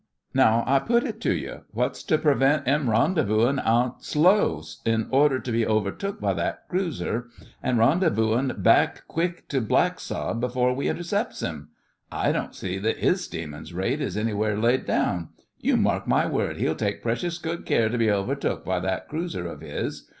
'Now 0.33 0.63
I 0.65 0.79
put 0.79 1.03
it 1.03 1.21
to 1.21 1.31
you. 1.35 1.61
What's 1.69 2.01
to 2.05 2.17
prevent 2.17 2.67
'im 2.67 2.87
rendezvousin' 2.89 3.61
out 3.63 4.03
slow 4.03 4.63
in 4.83 5.05
order 5.11 5.37
to 5.39 5.51
be 5.51 5.63
overtook 5.63 6.19
by 6.19 6.33
that 6.33 6.63
cruiser; 6.69 7.27
an' 7.61 7.77
rendezvousin' 7.77 8.63
back 8.63 9.07
quick 9.07 9.47
to 9.49 9.61
Black 9.61 9.99
sod, 9.99 10.39
before 10.41 10.73
we 10.73 10.89
intercepts 10.89 11.43
'im? 11.43 11.69
I 12.11 12.31
don't 12.31 12.55
see 12.55 12.79
that 12.79 12.97
'is 12.97 13.23
steamin' 13.23 13.65
rate 13.73 14.01
is 14.01 14.17
anywhere 14.17 14.57
laid 14.57 14.87
down. 14.87 15.29
You 15.59 15.77
mark 15.77 16.07
my 16.07 16.25
word, 16.25 16.57
'e'll 16.59 16.73
take 16.73 17.03
precious 17.03 17.37
good 17.37 17.67
care 17.67 17.87
to 17.87 17.97
be 17.99 18.09
overtook 18.09 18.65
by 18.65 18.79
that 18.79 19.07
cruiser 19.07 19.45
of 19.47 19.61
'is. 19.61 20.09